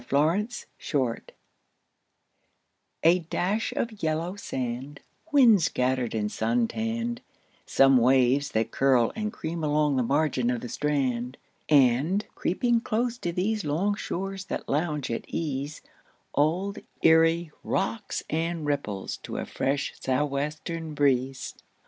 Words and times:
ERIE 0.11 0.47
WATERS 0.93 1.35
A 3.03 3.19
dash 3.19 3.71
of 3.73 4.01
yellow 4.01 4.35
sand, 4.35 4.99
Wind 5.31 5.61
scattered 5.61 6.15
and 6.15 6.31
sun 6.31 6.67
tanned; 6.67 7.21
Some 7.67 7.97
waves 7.97 8.49
that 8.53 8.71
curl 8.71 9.11
and 9.15 9.31
cream 9.31 9.63
along 9.63 9.97
the 9.97 10.01
margin 10.01 10.49
of 10.49 10.61
the 10.61 10.69
strand; 10.69 11.37
And, 11.69 12.25
creeping 12.33 12.81
close 12.81 13.19
to 13.19 13.31
these 13.31 13.63
Long 13.63 13.93
shores 13.93 14.45
that 14.45 14.67
lounge 14.67 15.11
at 15.11 15.25
ease, 15.27 15.83
Old 16.33 16.79
Erie 17.03 17.51
rocks 17.63 18.23
and 18.27 18.65
ripples 18.65 19.17
to 19.17 19.37
a 19.37 19.45
fresh 19.45 19.93
sou' 19.99 20.25
western 20.25 20.95
breeze. 20.95 21.53